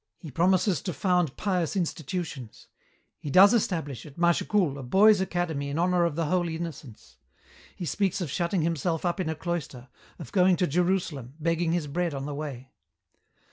He 0.17 0.31
promises 0.31 0.81
to 0.81 0.93
found 0.93 1.37
pious 1.37 1.75
institutions. 1.75 2.65
He 3.19 3.29
does 3.29 3.53
establish, 3.53 4.03
at 4.03 4.17
Mâchecoul, 4.17 4.79
a 4.79 4.81
boys' 4.81 5.21
academy 5.21 5.69
in 5.69 5.77
honour 5.77 6.05
of 6.05 6.15
the 6.15 6.25
Holy 6.25 6.55
Innocents. 6.55 7.17
He 7.75 7.85
speaks 7.85 8.19
of 8.19 8.31
shutting 8.31 8.63
himself 8.63 9.05
up 9.05 9.19
in 9.19 9.29
a 9.29 9.35
cloister, 9.35 9.89
of 10.17 10.31
going 10.31 10.55
to 10.55 10.65
Jerusalem, 10.65 11.35
begging 11.39 11.73
his 11.73 11.85
bread 11.85 12.15
on 12.15 12.25
the 12.25 12.33
way. 12.33 12.71